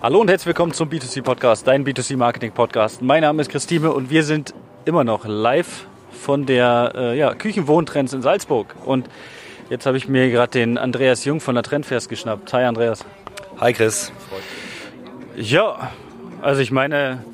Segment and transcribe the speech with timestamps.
[0.00, 3.02] Hallo und herzlich willkommen zum B2C Podcast, dein B2C Marketing Podcast.
[3.02, 8.12] Mein Name ist Christine und wir sind immer noch live von der äh, ja, Küchenwohntrends
[8.12, 8.76] in Salzburg.
[8.84, 9.10] Und
[9.70, 12.52] jetzt habe ich mir gerade den Andreas Jung von der Trendfest geschnappt.
[12.52, 13.04] Hi Andreas.
[13.60, 14.12] Hi Chris.
[15.34, 15.90] Ja,
[16.42, 17.24] also ich meine,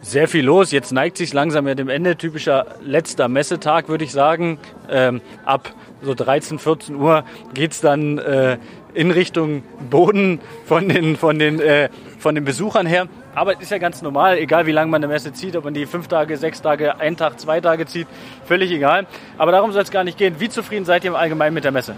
[0.00, 0.70] sehr viel los.
[0.70, 2.16] Jetzt neigt sich langsam ja dem Ende.
[2.16, 4.58] Typischer letzter Messetag, würde ich sagen.
[4.88, 8.56] Ähm, ab so 13, 14 Uhr geht es dann äh,
[8.94, 11.88] in Richtung Boden von den, von, den, äh,
[12.24, 13.06] von den Besuchern her.
[13.34, 15.74] Aber es ist ja ganz normal, egal wie lange man eine Messe zieht, ob man
[15.74, 18.08] die fünf Tage, sechs Tage, ein Tag, zwei Tage zieht,
[18.46, 19.06] völlig egal.
[19.36, 20.36] Aber darum soll es gar nicht gehen.
[20.38, 21.96] Wie zufrieden seid ihr im Allgemeinen mit der Messe?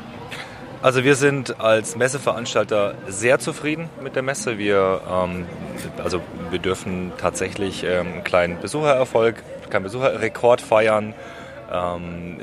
[0.83, 4.59] Also wir sind als Messeveranstalter sehr zufrieden mit der Messe.
[4.59, 5.47] Wir, ähm,
[6.03, 6.21] also
[6.51, 11.15] wir dürfen tatsächlich ähm, einen kleinen Besuchererfolg, einen kleinen Besucherrekord feiern.
[11.73, 12.41] Ähm,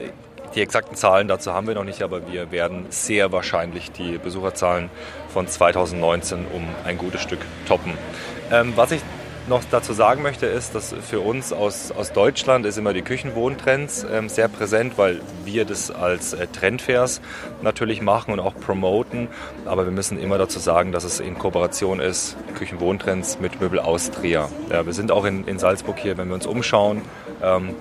[0.55, 4.89] die exakten Zahlen dazu haben wir noch nicht, aber wir werden sehr wahrscheinlich die Besucherzahlen
[5.34, 7.94] von 2019 um ein gutes Stück toppen.
[8.52, 9.02] Ähm, was ich
[9.48, 14.06] noch dazu sagen möchte, ist, dass für uns aus, aus Deutschland ist immer die Küchenwohntrends
[14.09, 17.20] ähm, sehr präsent, weil wir das als äh, Trendfairs
[17.62, 19.28] natürlich machen und auch promoten.
[19.66, 24.50] Aber wir müssen immer dazu sagen, dass es in Kooperation ist, Küchenwohntrends mit Möbel Austria.
[24.70, 27.02] Ja, wir sind auch in, in Salzburg hier, wenn wir uns umschauen.
[27.42, 27.75] Ähm,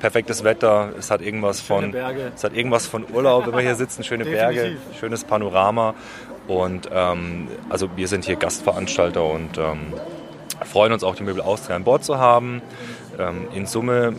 [0.00, 4.04] perfektes Wetter, es hat irgendwas von, es hat irgendwas von Urlaub, wenn wir hier sitzen,
[4.04, 5.94] schöne Berge, schönes Panorama.
[6.48, 9.92] Und ähm, also wir sind hier Gastveranstalter und ähm,
[10.64, 12.62] freuen uns auch, die Möbel Austria an Bord zu haben.
[13.18, 14.14] Ähm, in Summe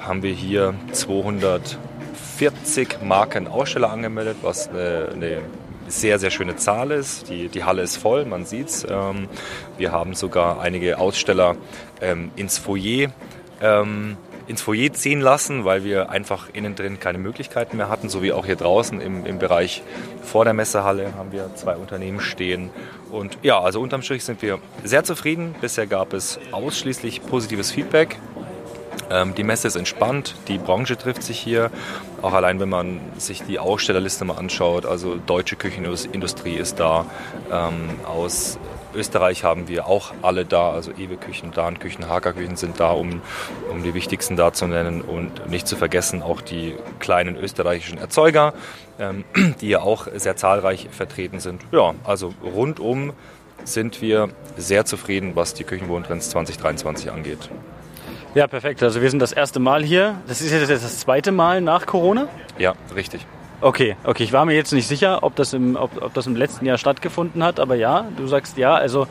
[0.00, 5.42] haben wir hier 240 Marken Aussteller angemeldet, was eine, eine
[5.88, 7.28] sehr, sehr schöne Zahl ist.
[7.28, 8.86] Die, die Halle ist voll, man sieht es.
[8.88, 9.28] Ähm,
[9.76, 11.56] wir haben sogar einige Aussteller
[12.00, 13.10] ähm, ins Foyer
[13.60, 14.16] ähm,
[14.52, 18.32] ins Foyer ziehen lassen, weil wir einfach innen drin keine Möglichkeiten mehr hatten, so wie
[18.32, 19.82] auch hier draußen im, im Bereich
[20.22, 22.68] vor der Messehalle haben wir zwei Unternehmen stehen.
[23.10, 25.54] Und ja, also unterm Strich sind wir sehr zufrieden.
[25.62, 28.18] Bisher gab es ausschließlich positives Feedback.
[29.10, 31.70] Ähm, die Messe ist entspannt, die Branche trifft sich hier.
[32.20, 37.06] Auch allein, wenn man sich die Ausstellerliste mal anschaut, also deutsche Küchenindustrie ist da,
[37.50, 38.58] ähm, aus
[38.94, 43.22] Österreich haben wir auch alle da, also Ewe-Küchen, Dahn-Küchen, Hager-Küchen sind da, um,
[43.70, 45.00] um die wichtigsten da zu nennen.
[45.00, 48.54] Und nicht zu vergessen auch die kleinen österreichischen Erzeuger,
[48.98, 49.24] ähm,
[49.60, 51.62] die ja auch sehr zahlreich vertreten sind.
[51.72, 53.12] Ja, also rundum
[53.64, 57.48] sind wir sehr zufrieden, was die Küchenwohntrends 2023 angeht.
[58.34, 58.82] Ja, perfekt.
[58.82, 60.14] Also wir sind das erste Mal hier.
[60.26, 62.28] Das ist jetzt das zweite Mal nach Corona?
[62.58, 63.26] Ja, richtig.
[63.62, 64.24] Okay, okay.
[64.24, 66.78] Ich war mir jetzt nicht sicher, ob das im, ob, ob das im letzten Jahr
[66.78, 68.74] stattgefunden hat, aber ja, du sagst ja.
[68.74, 69.06] Also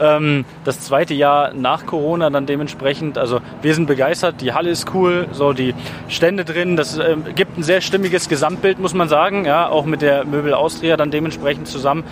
[0.00, 3.18] ähm, das zweite Jahr nach Corona dann dementsprechend.
[3.18, 5.74] Also wir sind begeistert, die Halle ist cool, so die
[6.08, 6.74] Stände drin.
[6.74, 9.44] Das ähm, gibt ein sehr stimmiges Gesamtbild, muss man sagen.
[9.44, 12.04] Ja, auch mit der Möbel Austria dann dementsprechend zusammen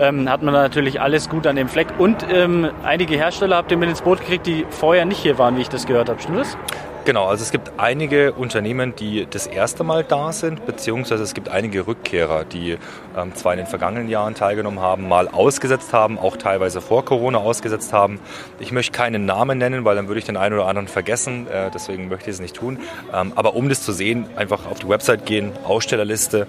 [0.00, 1.86] ähm, hat man natürlich alles gut an dem Fleck.
[1.98, 5.56] Und ähm, einige Hersteller habt ihr mit ins Boot gekriegt, die vorher nicht hier waren,
[5.56, 6.20] wie ich das gehört habe.
[6.20, 6.58] Stimmt das?
[7.08, 11.48] Genau, also es gibt einige Unternehmen, die das erste Mal da sind, beziehungsweise es gibt
[11.48, 12.76] einige Rückkehrer, die
[13.16, 17.38] ähm, zwar in den vergangenen Jahren teilgenommen haben, mal ausgesetzt haben, auch teilweise vor Corona
[17.38, 18.20] ausgesetzt haben.
[18.60, 21.70] Ich möchte keinen Namen nennen, weil dann würde ich den einen oder anderen vergessen, äh,
[21.72, 22.78] deswegen möchte ich es nicht tun.
[23.14, 26.46] Ähm, aber um das zu sehen, einfach auf die Website gehen, Ausstellerliste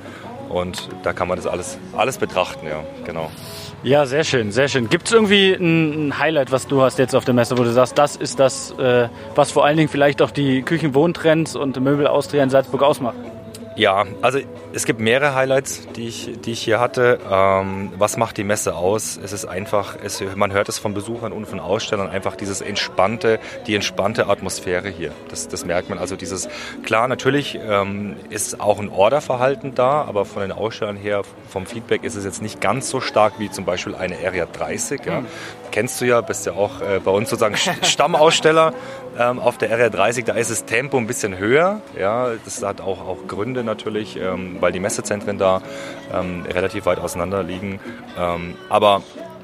[0.50, 3.32] und da kann man das alles, alles betrachten, ja, genau.
[3.82, 4.90] Ja, sehr schön, sehr schön.
[4.90, 7.98] Gibt es irgendwie ein, Highlight, was du hast jetzt auf der Messe, wo du sagst,
[7.98, 12.44] das ist das, äh, was vor allen Dingen vielleicht auch die Küchenwohntrends und Möbel Austria
[12.44, 13.16] in Salzburg ausmacht?
[13.78, 14.40] Ja, also
[14.72, 17.20] es gibt mehrere Highlights, die ich, die ich hier hatte.
[17.30, 19.20] Ähm, was macht die Messe aus?
[19.22, 23.40] Es ist einfach, es, man hört es von Besuchern und von Ausstellern, einfach dieses entspannte,
[23.66, 25.12] die entspannte Atmosphäre hier.
[25.30, 25.98] Das, das merkt man.
[25.98, 26.48] Also dieses,
[26.84, 32.04] klar, natürlich ähm, ist auch ein Orderverhalten da, aber von den Ausstellern her, vom Feedback
[32.04, 35.02] ist es jetzt nicht ganz so stark wie zum Beispiel eine Area 30.
[35.06, 35.22] Ja.
[35.22, 35.26] Mhm.
[35.72, 38.74] Kennst du ja, bist ja auch äh, bei uns sozusagen Stammaussteller
[39.18, 40.26] ähm, auf der Area 30.
[40.26, 41.82] Da ist das Tempo ein bisschen höher.
[41.98, 45.62] Ja, das hat auch, auch Gründe natürlich, ähm, weil die Messezentren da
[46.14, 47.80] ähm, relativ weit auseinander liegen.
[48.18, 49.02] Ähm, aber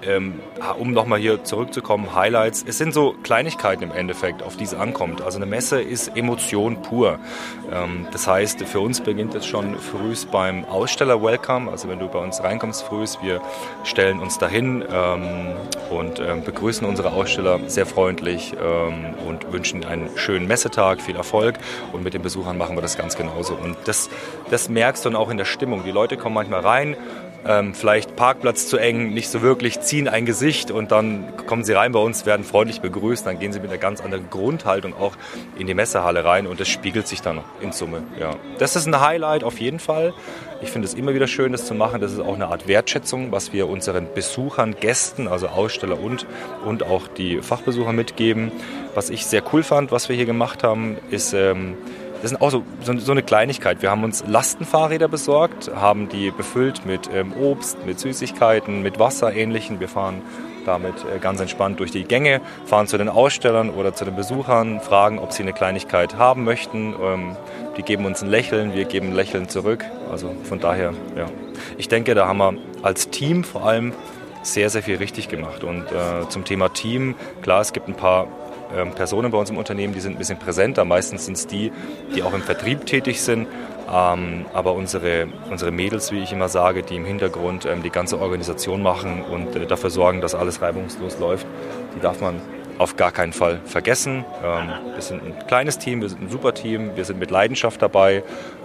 [0.08, 0.40] ähm,
[0.80, 5.22] um nochmal hier zurückzukommen, Highlights, es sind so Kleinigkeiten im Endeffekt, auf die es ankommt.
[5.22, 7.20] Also eine Messe ist Emotion pur.
[7.72, 11.70] Ähm, das heißt, für uns beginnt es schon frühst beim Aussteller-Welcome.
[11.72, 13.42] Also wenn du bei uns reinkommst frühst, wir
[13.84, 15.54] stellen uns dahin ähm,
[15.90, 21.56] und ähm, begrüßen unsere Aussteller sehr freundlich ähm, und wünschen einen schönen Messetag, viel Erfolg.
[21.94, 23.56] Und mit den Besuchern machen wir das ganz genauso.
[23.56, 24.10] Und das,
[24.50, 25.84] das merkst du dann auch in der Stimmung.
[25.84, 26.96] Die Leute kommen manchmal rein,
[27.46, 31.74] ähm, vielleicht Parkplatz zu eng, nicht so wirklich, ziehen ein Gesicht und dann kommen sie
[31.74, 35.16] rein bei uns, werden freundlich begrüßt, dann gehen sie mit einer ganz anderen Grundhaltung auch
[35.58, 38.04] in die Messehalle rein und das spiegelt sich dann in Summe.
[38.20, 38.36] Ja.
[38.58, 40.14] Das ist ein Highlight auf jeden Fall.
[40.62, 42.02] Ich finde es immer wieder schön, das zu machen.
[42.02, 46.26] Das ist auch eine Art Wertschätzung, was wir unseren Besuchern, Gästen, also Aussteller und,
[46.66, 48.52] und auch die Fachbesucher mitgeben.
[48.96, 51.78] Was ich sehr cool fand, was wir hier gemacht haben, ist, ähm,
[52.26, 53.84] das ist auch so, so, so, eine Kleinigkeit.
[53.84, 59.32] Wir haben uns Lastenfahrräder besorgt, haben die befüllt mit ähm, Obst, mit Süßigkeiten, mit Wasser
[59.32, 59.80] ähnlichen.
[59.80, 60.24] Wir fahren
[60.66, 64.82] damit äh, ganz entspannt durch die Gänge, fahren zu den Ausstellern oder zu den Besuchern,
[64.82, 66.96] fragen, ob sie eine Kleinigkeit haben möchten.
[67.00, 67.38] Ähm,
[67.78, 69.86] die geben uns ein Lächeln, wir geben ein Lächeln zurück.
[70.12, 71.28] Also von daher, ja.
[71.78, 73.94] Ich denke, da haben wir als Team vor allem
[74.42, 75.64] sehr, sehr viel richtig gemacht.
[75.64, 77.14] Und äh, zum Thema Team,
[77.44, 78.28] klar, es gibt ein paar
[78.96, 80.86] Personen bei uns im Unternehmen, die sind ein bisschen präsenter.
[80.86, 81.72] Meistens sind es die,
[82.16, 83.48] die auch im Vertrieb tätig sind.
[83.92, 88.20] Ähm, aber unsere, unsere Mädels, wie ich immer sage, die im Hintergrund ähm, die ganze
[88.20, 91.46] Organisation machen und äh, dafür sorgen, dass alles reibungslos läuft,
[91.96, 92.42] die darf man
[92.78, 94.26] auf gar keinen Fall vergessen.
[94.44, 97.82] Ähm, wir sind ein kleines Team, wir sind ein super Team, wir sind mit Leidenschaft
[97.82, 98.24] dabei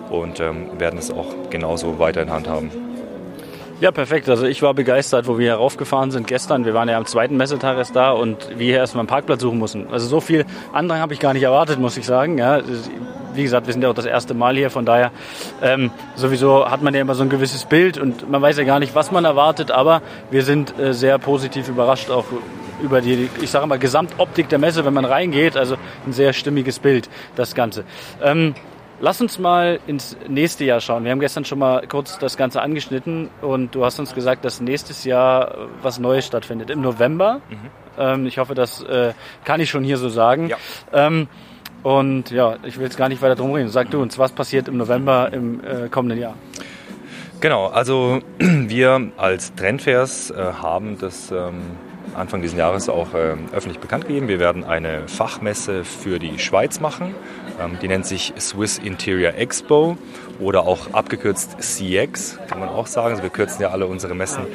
[0.08, 2.70] und ähm, werden es auch genauso weiter in Hand haben.
[3.80, 4.28] Ja, perfekt.
[4.28, 6.66] Also ich war begeistert, wo wir heraufgefahren sind gestern.
[6.66, 9.58] Wir waren ja am zweiten Messetag erst da und wir hier erstmal einen Parkplatz suchen
[9.58, 9.86] mussten.
[9.90, 10.44] Also so viel
[10.74, 12.36] Andrang habe ich gar nicht erwartet, muss ich sagen.
[12.36, 12.60] Ja,
[13.32, 15.12] wie gesagt, wir sind ja auch das erste Mal hier, von daher
[15.62, 18.80] ähm, sowieso hat man ja immer so ein gewisses Bild und man weiß ja gar
[18.80, 22.26] nicht, was man erwartet, aber wir sind äh, sehr positiv überrascht auch
[22.82, 25.56] über die, ich sage mal, Gesamtoptik der Messe, wenn man reingeht.
[25.56, 27.84] Also ein sehr stimmiges Bild, das Ganze.
[28.22, 28.54] Ähm,
[29.02, 31.04] Lass uns mal ins nächste Jahr schauen.
[31.04, 34.60] Wir haben gestern schon mal kurz das Ganze angeschnitten und du hast uns gesagt, dass
[34.60, 36.68] nächstes Jahr was Neues stattfindet.
[36.68, 37.40] Im November.
[37.48, 37.56] Mhm.
[37.98, 39.14] Ähm, ich hoffe, das äh,
[39.44, 40.50] kann ich schon hier so sagen.
[40.50, 40.58] Ja.
[40.92, 41.28] Ähm,
[41.82, 43.70] und ja, ich will jetzt gar nicht weiter drum reden.
[43.70, 46.34] Sag du uns, was passiert im November im äh, kommenden Jahr?
[47.40, 51.62] Genau, also wir als Trendfairs äh, haben das ähm,
[52.14, 54.28] Anfang dieses Jahres auch äh, öffentlich bekannt gegeben.
[54.28, 57.14] Wir werden eine Fachmesse für die Schweiz machen.
[57.60, 59.96] Ähm, die nennt sich Swiss Interior Expo
[60.38, 63.10] oder auch abgekürzt CX, kann man auch sagen.
[63.10, 64.46] Also wir kürzen ja alle unsere Messen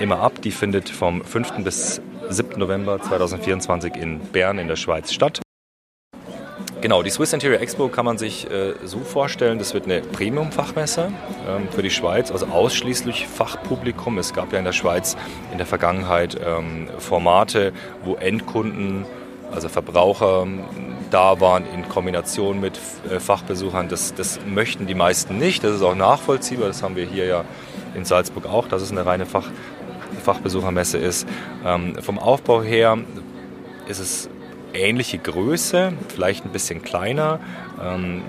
[0.00, 0.42] immer ab.
[0.42, 1.64] Die findet vom 5.
[1.64, 2.58] bis 7.
[2.58, 5.40] November 2024 in Bern in der Schweiz statt.
[6.80, 11.12] Genau, die Swiss Interior Expo kann man sich äh, so vorstellen, das wird eine Premium-Fachmesse
[11.48, 14.16] ähm, für die Schweiz, also ausschließlich Fachpublikum.
[14.18, 15.16] Es gab ja in der Schweiz
[15.50, 17.72] in der Vergangenheit ähm, Formate,
[18.04, 19.06] wo Endkunden,
[19.52, 20.46] also Verbraucher,
[21.10, 22.78] da waren in Kombination mit
[23.10, 23.88] äh, Fachbesuchern.
[23.88, 27.44] Das, das möchten die meisten nicht, das ist auch nachvollziehbar, das haben wir hier ja
[27.94, 29.48] in Salzburg auch, dass es eine reine Fach,
[30.22, 31.26] Fachbesuchermesse ist.
[31.64, 32.98] Ähm, vom Aufbau her
[33.86, 34.28] ist es
[34.74, 37.40] ähnliche Größe, vielleicht ein bisschen kleiner.
[37.82, 38.22] Ähm,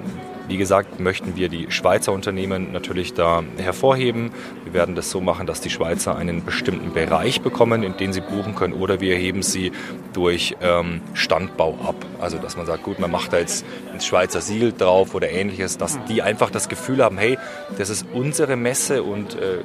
[0.49, 4.31] wie gesagt, möchten wir die Schweizer Unternehmen natürlich da hervorheben.
[4.63, 8.21] Wir werden das so machen, dass die Schweizer einen bestimmten Bereich bekommen, in den sie
[8.21, 9.71] buchen können, oder wir heben sie
[10.13, 11.95] durch ähm, Standbau ab.
[12.19, 13.63] Also, dass man sagt, gut, man macht da jetzt
[13.93, 17.37] ein Schweizer Siegel drauf oder ähnliches, dass die einfach das Gefühl haben, hey,
[17.77, 19.59] das ist unsere Messe und äh,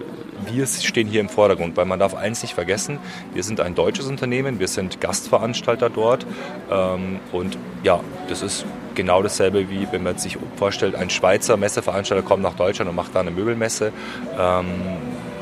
[0.53, 2.99] wir stehen hier im Vordergrund, weil man darf eins nicht vergessen,
[3.33, 6.27] wir sind ein deutsches Unternehmen, wir sind Gastveranstalter dort
[6.71, 8.65] ähm, und ja, das ist
[8.95, 13.15] genau dasselbe wie wenn man sich vorstellt, ein Schweizer Messeveranstalter kommt nach Deutschland und macht
[13.15, 13.93] da eine Möbelmesse.
[14.39, 14.67] Ähm,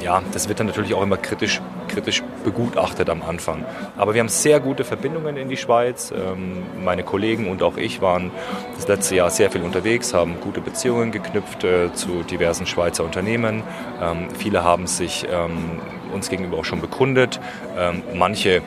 [0.03, 1.61] ja, das wird dann natürlich auch immer kritisch,
[1.93, 3.65] kritisch begutachtet am Anfang.
[3.97, 6.11] Aber wir haben sehr gute Verbindungen in die Schweiz.
[6.11, 8.31] Ähm, meine Kollegen und auch ich waren
[8.77, 13.63] das letzte Jahr sehr viel unterwegs, haben gute Beziehungen geknüpft äh, zu diversen Schweizer Unternehmen.
[14.01, 15.81] Ähm, viele haben sich ähm,
[16.13, 17.41] uns gegenüber auch schon bekundet.
[18.15, 18.61] Manche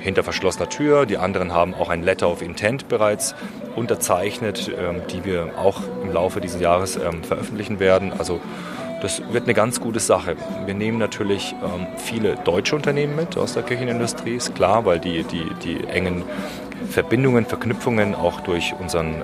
[0.00, 1.06] hinter verschlossener Tür.
[1.06, 3.34] Die anderen haben auch ein Letter of Intent bereits
[3.76, 4.70] unterzeichnet,
[5.10, 8.12] die wir auch im Laufe dieses Jahres veröffentlichen werden.
[8.12, 8.42] Also
[9.02, 10.36] das wird eine ganz gute Sache.
[10.64, 15.24] Wir nehmen natürlich ähm, viele deutsche Unternehmen mit aus der Küchenindustrie, ist klar, weil die,
[15.24, 16.24] die, die engen
[16.88, 19.22] Verbindungen, Verknüpfungen auch durch unseren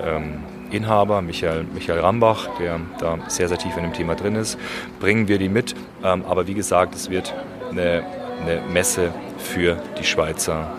[0.71, 4.57] Inhaber, Michael, Michael Rambach, der da sehr, sehr tief in dem Thema drin ist,
[4.99, 5.75] bringen wir die mit.
[6.01, 7.33] aber wie gesagt, es wird
[7.69, 8.03] eine,
[8.41, 10.71] eine Messe für die Schweizer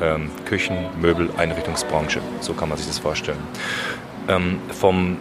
[0.00, 2.20] ähm, Küchen-, Möbel-, Einrichtungsbranche.
[2.40, 3.38] So kann man sich das vorstellen.
[4.28, 5.18] Ähm, vom,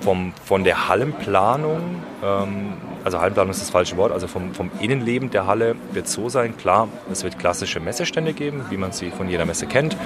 [0.00, 2.74] vom, von der Hallenplanung, ähm,
[3.04, 6.56] also Hallenplanung ist das falsche Wort, also vom, vom Innenleben der Halle wird so sein,
[6.56, 9.96] klar, es wird klassische Messestände geben, wie man sie von jeder Messe kennt.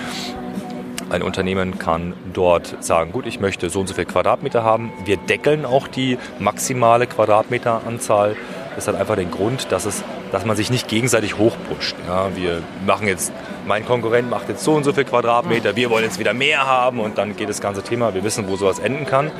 [1.10, 4.90] Ein Unternehmen kann dort sagen, gut, ich möchte so und so viel Quadratmeter haben.
[5.04, 8.34] Wir deckeln auch die maximale Quadratmeteranzahl.
[8.76, 11.94] Das hat einfach den Grund, dass, es, dass man sich nicht gegenseitig hochpusht.
[12.08, 13.30] Ja, wir machen jetzt,
[13.66, 16.98] mein Konkurrent macht jetzt so und so viel Quadratmeter, wir wollen jetzt wieder mehr haben
[16.98, 19.30] und dann geht das ganze Thema, wir wissen, wo sowas enden kann.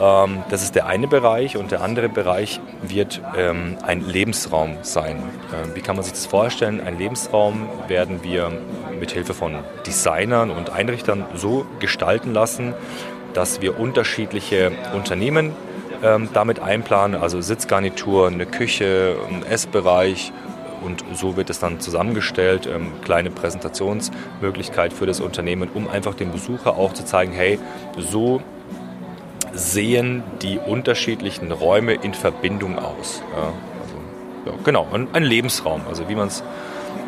[0.00, 5.22] Ähm, das ist der eine Bereich und der andere Bereich wird ähm, ein Lebensraum sein.
[5.52, 6.80] Ähm, wie kann man sich das vorstellen?
[6.80, 8.50] Ein Lebensraum werden wir
[8.98, 12.74] mit Hilfe von Designern und Einrichtern so gestalten lassen,
[13.32, 15.52] dass wir unterschiedliche Unternehmen
[16.34, 20.32] damit einplanen, also Sitzgarnitur, eine Küche, ein Essbereich,
[20.84, 26.30] und so wird es dann zusammengestellt, ähm, kleine Präsentationsmöglichkeit für das Unternehmen, um einfach dem
[26.30, 27.58] Besucher auch zu zeigen, hey,
[27.98, 28.42] so
[29.74, 33.22] sehen die unterschiedlichen Räume in Verbindung aus.
[33.36, 33.52] Ja,
[33.82, 33.96] also,
[34.46, 36.44] ja, genau, ein, ein, Lebensraum, also wie man es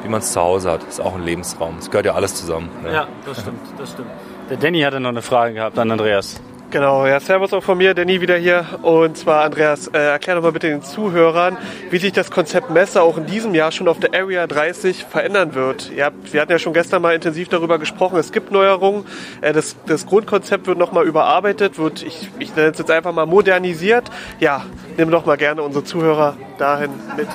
[0.04, 1.76] wie zu Hause hat, ist auch ein Lebensraum.
[1.78, 2.68] Es gehört ja alles zusammen.
[2.82, 2.92] Ne?
[2.92, 4.10] Ja, das stimmt, das stimmt.
[4.50, 6.40] Der Danny hatte noch eine Frage gehabt an Andreas.
[6.68, 8.66] Genau, ja, Servus auch von mir, Danny wieder hier.
[8.82, 11.56] Und zwar, Andreas, äh, erklär doch mal bitte den Zuhörern,
[11.90, 15.54] wie sich das Konzept Messe auch in diesem Jahr schon auf der Area 30 verändern
[15.54, 15.92] wird.
[15.94, 19.06] Ihr habt, wir hatten ja schon gestern mal intensiv darüber gesprochen, es gibt Neuerungen.
[19.42, 23.26] Äh, das, das Grundkonzept wird nochmal überarbeitet, wird, ich, ich nenne es jetzt einfach mal
[23.26, 24.10] modernisiert.
[24.40, 24.64] Ja,
[24.96, 27.28] nimm doch mal gerne unsere Zuhörer dahin mit.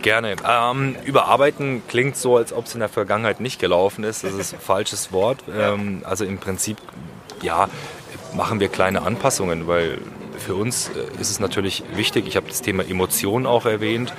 [0.00, 0.36] Gerne.
[0.48, 4.24] Ähm, überarbeiten klingt so, als ob es in der Vergangenheit nicht gelaufen ist.
[4.24, 5.44] Das ist ein falsches Wort.
[5.54, 6.78] Ähm, also im Prinzip,
[7.42, 7.68] ja,
[8.34, 9.98] machen wir kleine Anpassungen, weil
[10.38, 14.12] für uns äh, ist es natürlich wichtig, ich habe das Thema Emotionen auch erwähnt,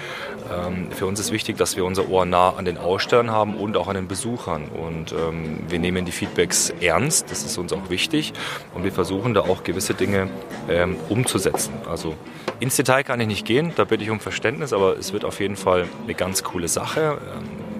[0.52, 3.78] ähm, für uns ist wichtig, dass wir unser Ohr nah an den Ausstellern haben und
[3.78, 4.64] auch an den Besuchern.
[4.68, 8.34] Und ähm, wir nehmen die Feedbacks ernst, das ist uns auch wichtig.
[8.74, 10.30] Und wir versuchen da auch gewisse Dinge
[10.70, 11.74] ähm, umzusetzen.
[11.90, 12.16] Also
[12.60, 15.40] ins Detail kann ich nicht gehen, da bitte ich um Verständnis, aber es wird auf
[15.40, 17.18] jeden Fall eine ganz coole Sache.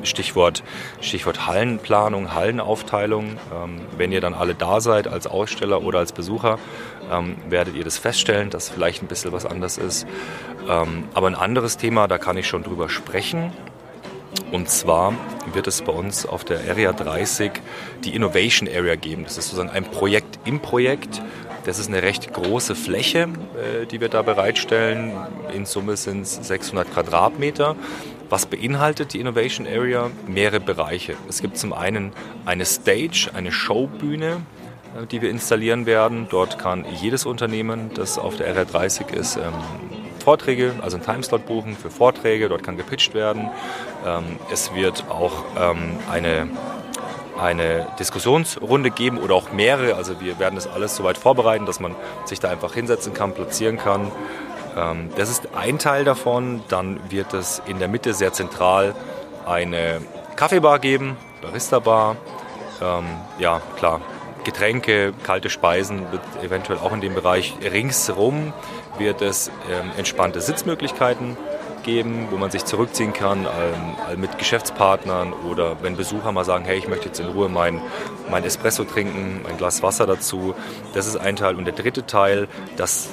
[0.04, 0.64] Stichwort,
[1.02, 3.38] Stichwort Hallenplanung, Hallenaufteilung.
[3.54, 6.60] Ähm, wenn ihr dann alle da seid als Aussteller oder als Besucher,
[7.12, 10.08] ähm, werdet ihr das feststellen, dass vielleicht ein bisschen was anders ist.
[10.68, 13.52] Ähm, aber ein anderes Thema, da kann ich schon drüber sprechen.
[14.52, 15.14] Und zwar
[15.54, 17.52] wird es bei uns auf der Area 30
[18.04, 19.24] die Innovation Area geben.
[19.24, 21.22] Das ist sozusagen ein Projekt im Projekt.
[21.66, 23.28] Das ist eine recht große Fläche,
[23.82, 25.12] äh, die wir da bereitstellen.
[25.54, 27.76] In Summe sind es 600 Quadratmeter.
[28.30, 30.12] Was beinhaltet die Innovation Area?
[30.28, 31.16] Mehrere Bereiche.
[31.28, 32.14] Es gibt zum einen
[32.46, 34.42] eine Stage, eine Showbühne,
[34.96, 36.28] äh, die wir installieren werden.
[36.30, 39.54] Dort kann jedes Unternehmen, das auf der RR30 ist, ähm,
[40.24, 42.50] Vorträge, also einen Timeslot buchen für Vorträge.
[42.50, 43.50] Dort kann gepitcht werden.
[44.06, 46.48] Ähm, es wird auch ähm, eine
[47.40, 49.96] eine Diskussionsrunde geben oder auch mehrere.
[49.96, 51.96] Also wir werden das alles soweit vorbereiten, dass man
[52.26, 54.12] sich da einfach hinsetzen kann, platzieren kann.
[54.76, 56.62] Ähm, das ist ein Teil davon.
[56.70, 58.96] Dann wird es in der Mitte sehr zentral
[59.46, 60.02] eine
[60.36, 62.16] Kaffeebar geben, Barista-Bar.
[62.82, 63.06] Ähm,
[63.40, 64.02] ja, klar,
[64.44, 67.56] Getränke, kalte Speisen wird eventuell auch in dem Bereich.
[67.62, 68.54] Ringsrum
[68.98, 71.36] wird es ähm, entspannte Sitzmöglichkeiten
[71.84, 73.48] geben, wo man sich zurückziehen kann
[74.18, 77.82] mit Geschäftspartnern oder wenn Besucher mal sagen, hey, ich möchte jetzt in Ruhe mein,
[78.30, 80.56] mein Espresso trinken, ein Glas Wasser dazu.
[80.94, 81.56] Das ist ein Teil.
[81.56, 83.10] Und der dritte Teil, das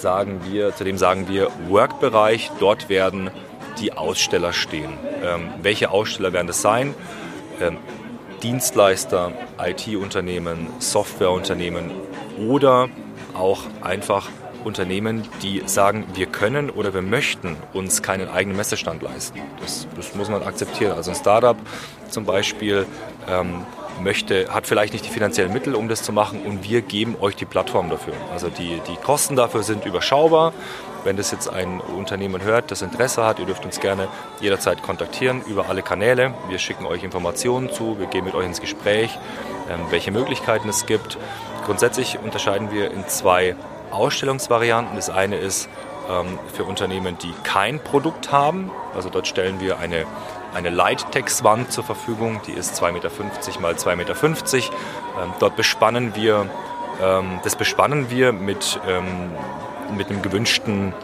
[0.00, 2.50] sagen wir, zudem sagen wir Workbereich.
[2.58, 3.30] Dort werden
[3.78, 4.92] die Aussteller stehen.
[5.22, 6.94] Ähm, welche Aussteller werden das sein?
[7.60, 7.78] Ähm,
[8.42, 11.90] Dienstleister, IT-Unternehmen, Softwareunternehmen
[12.38, 12.88] oder
[13.34, 14.28] auch einfach
[14.64, 19.40] Unternehmen, die sagen, wir können oder wir möchten uns keinen eigenen Messestand leisten.
[19.60, 20.92] Das, das muss man akzeptieren.
[20.92, 21.56] Also ein Startup
[22.08, 22.86] zum Beispiel
[23.28, 23.64] ähm,
[24.00, 27.36] möchte, hat vielleicht nicht die finanziellen Mittel, um das zu machen und wir geben euch
[27.36, 28.14] die Plattform dafür.
[28.32, 30.52] Also die, die Kosten dafür sind überschaubar.
[31.04, 34.08] Wenn das jetzt ein Unternehmen hört, das Interesse hat, ihr dürft uns gerne
[34.40, 36.34] jederzeit kontaktieren über alle Kanäle.
[36.48, 39.18] Wir schicken euch Informationen zu, wir gehen mit euch ins Gespräch,
[39.70, 41.16] ähm, welche Möglichkeiten es gibt.
[41.64, 43.56] Grundsätzlich unterscheiden wir in zwei
[43.90, 44.96] Ausstellungsvarianten.
[44.96, 45.68] Das eine ist
[46.10, 48.70] ähm, für Unternehmen, die kein Produkt haben.
[48.94, 50.04] Also dort stellen wir eine
[50.54, 53.10] eine Light-Text-Wand zur Verfügung, die ist 2,50 Meter
[53.60, 54.14] mal 2,50 Meter.
[55.22, 56.48] Ähm, dort bespannen wir,
[57.02, 59.30] ähm, das bespannen wir mit, ähm,
[59.96, 60.94] mit einem gewünschten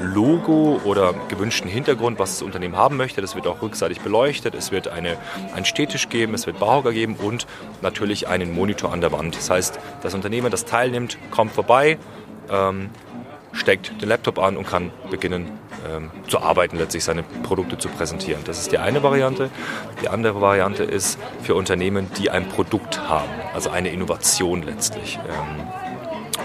[0.00, 3.20] Logo oder gewünschten Hintergrund, was das Unternehmen haben möchte.
[3.20, 4.54] Das wird auch rückseitig beleuchtet.
[4.54, 5.16] Es wird eine,
[5.54, 7.46] einen Stehtisch geben, es wird Bauhocker geben und
[7.82, 9.36] natürlich einen Monitor an der Wand.
[9.36, 11.98] Das heißt, das Unternehmen, das teilnimmt, kommt vorbei,
[12.50, 12.90] ähm,
[13.52, 18.42] steckt den Laptop an und kann beginnen ähm, zu arbeiten, letztlich seine Produkte zu präsentieren.
[18.44, 19.50] Das ist die eine Variante.
[20.02, 25.18] Die andere Variante ist für Unternehmen, die ein Produkt haben, also eine Innovation letztlich.
[25.28, 25.66] Ähm,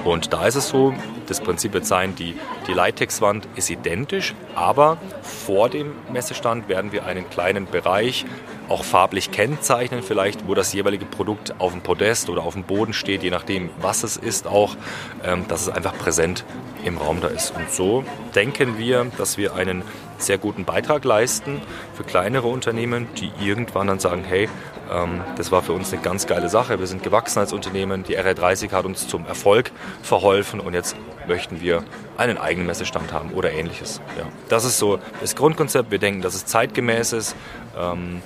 [0.03, 0.93] und da ist es so,
[1.27, 2.35] das Prinzip wird sein, die,
[2.67, 8.25] Die Lighttex-Wand ist identisch, aber vor dem Messestand werden wir einen kleinen Bereich
[8.67, 12.91] auch farblich kennzeichnen, vielleicht, wo das jeweilige Produkt auf dem Podest oder auf dem Boden
[12.91, 14.75] steht, je nachdem, was es ist, auch,
[15.24, 16.43] ähm, dass es einfach präsent
[16.83, 17.55] im Raum da ist.
[17.55, 18.03] Und so
[18.36, 19.83] denken wir, dass wir einen
[20.17, 21.62] sehr guten Beitrag leisten
[21.93, 24.50] für kleinere Unternehmen, die irgendwann dann sagen, hey,
[24.91, 26.79] ähm, das war für uns eine ganz geile Sache.
[26.79, 28.03] Wir sind gewachsen als Unternehmen.
[28.03, 29.71] Die RR30 hat uns zum Erfolg
[30.01, 30.97] verholfen und jetzt
[31.27, 31.84] möchten wir
[32.17, 34.01] einen eigenen Messestand haben oder ähnliches.
[34.17, 34.25] Ja.
[34.50, 35.91] Das ist so das Grundkonzept.
[35.91, 37.36] Wir denken, dass es zeitgemäß ist.
[37.77, 38.22] Ähm,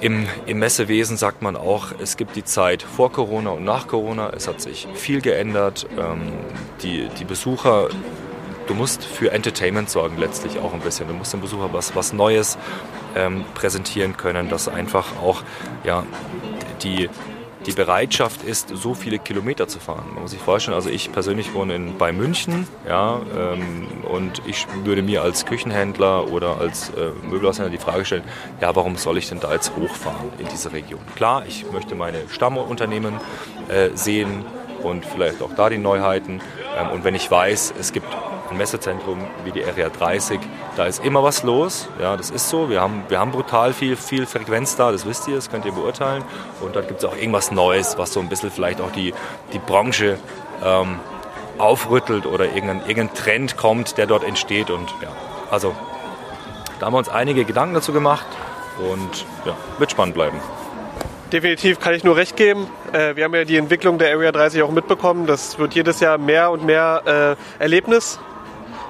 [0.00, 4.30] im, Im Messewesen sagt man auch, es gibt die Zeit vor Corona und nach Corona.
[4.30, 5.86] Es hat sich viel geändert.
[5.96, 6.32] Ähm,
[6.82, 7.88] die, die Besucher
[8.66, 11.08] du musst für Entertainment sorgen letztlich auch ein bisschen.
[11.08, 12.58] Du musst dem Besucher was, was Neues
[13.14, 15.42] ähm, präsentieren können, dass einfach auch
[15.84, 16.04] ja,
[16.82, 17.08] die,
[17.66, 20.04] die Bereitschaft ist, so viele Kilometer zu fahren.
[20.12, 24.66] Man muss sich vorstellen, also ich persönlich wohne in, bei München ja, ähm, und ich
[24.84, 28.24] würde mir als Küchenhändler oder als äh, Möbelhaushändler die Frage stellen,
[28.60, 31.00] ja, warum soll ich denn da jetzt hochfahren in diese Region?
[31.14, 33.14] Klar, ich möchte meine Stammunternehmen
[33.68, 34.44] äh, sehen
[34.84, 36.40] und vielleicht auch da die Neuheiten.
[36.78, 38.06] Ähm, und wenn ich weiß, es gibt
[38.50, 40.40] ein Messezentrum wie die Area 30,
[40.76, 41.88] da ist immer was los.
[42.00, 42.68] Ja, das ist so.
[42.68, 45.72] Wir haben, wir haben brutal viel, viel Frequenz da, das wisst ihr, das könnt ihr
[45.72, 46.22] beurteilen.
[46.60, 49.14] Und dann gibt es auch irgendwas Neues, was so ein bisschen vielleicht auch die,
[49.52, 50.18] die Branche
[50.64, 51.00] ähm,
[51.58, 54.70] aufrüttelt oder irgendein, irgendein Trend kommt, der dort entsteht.
[54.70, 55.08] Und ja,
[55.50, 55.74] also
[56.78, 58.26] da haben wir uns einige Gedanken dazu gemacht
[58.78, 60.40] und ja, wird spannend bleiben.
[61.32, 62.66] Definitiv kann ich nur recht geben.
[62.92, 65.26] Äh, wir haben ja die Entwicklung der Area 30 auch mitbekommen.
[65.26, 68.20] Das wird jedes Jahr mehr und mehr äh, Erlebnis.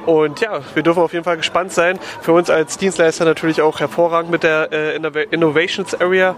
[0.06, 2.00] Und ja, wir dürfen auf jeden Fall gespannt sein.
[2.20, 4.96] Für uns als Dienstleister natürlich auch hervorragend mit der äh,
[5.30, 6.34] Innovations Area.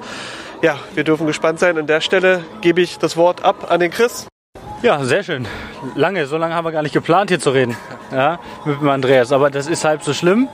[0.60, 1.78] Ja, wir dürfen gespannt sein.
[1.78, 4.26] An der Stelle gebe ich das Wort ab an den Chris.
[4.82, 5.48] Ja, sehr schön.
[5.94, 7.74] Lange, so lange haben wir gar nicht geplant, hier zu reden.
[8.12, 9.32] Ja, mit dem Andreas.
[9.32, 10.48] Aber das ist halb so schlimm.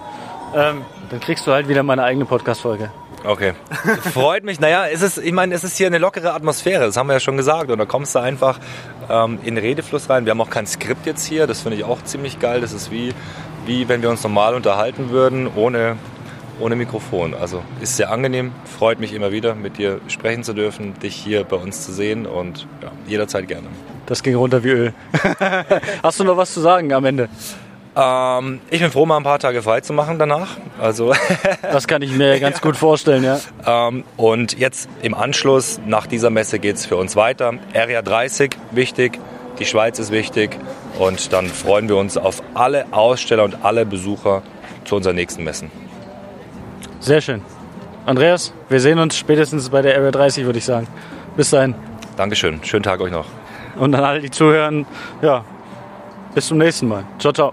[0.55, 2.93] Ähm, dann kriegst du halt wieder meine eigene Podcast-Folge.
[3.25, 3.53] Okay.
[4.13, 4.61] Freut mich.
[4.61, 7.21] Naja, es ist, ich meine, es ist hier eine lockere Atmosphäre, das haben wir ja
[7.21, 7.71] schon gesagt.
[7.71, 8.59] Und da kommst du einfach
[9.09, 10.25] ähm, in den Redefluss rein.
[10.25, 12.61] Wir haben auch kein Skript jetzt hier, das finde ich auch ziemlich geil.
[12.61, 13.13] Das ist wie,
[13.67, 15.97] wie wenn wir uns normal unterhalten würden, ohne,
[16.59, 17.35] ohne Mikrofon.
[17.35, 21.45] Also ist sehr angenehm, freut mich immer wieder, mit dir sprechen zu dürfen, dich hier
[21.45, 23.69] bei uns zu sehen und ja, jederzeit gerne.
[24.07, 24.95] Das ging runter wie Öl.
[26.03, 27.29] Hast du noch was zu sagen am Ende?
[27.97, 30.57] Ähm, ich bin froh, mal ein paar Tage frei zu machen danach.
[30.81, 31.13] Also
[31.63, 33.41] das kann ich mir ganz gut vorstellen, ja.
[33.67, 37.55] Ähm, und jetzt im Anschluss, nach dieser Messe geht es für uns weiter.
[37.75, 39.19] Area 30, wichtig.
[39.59, 40.57] Die Schweiz ist wichtig.
[40.99, 44.43] Und dann freuen wir uns auf alle Aussteller und alle Besucher
[44.85, 45.71] zu unseren nächsten Messen.
[47.01, 47.43] Sehr schön.
[48.07, 50.87] Andreas, wir sehen uns spätestens bei der Area 30, würde ich sagen.
[51.37, 51.75] Bis dahin.
[52.17, 52.63] Dankeschön.
[52.65, 53.27] Schönen Tag euch noch.
[53.79, 54.87] Und an alle, die zuhören,
[55.23, 55.45] ja,
[56.35, 57.05] bis zum nächsten Mal.
[57.19, 57.53] Ciao, ciao.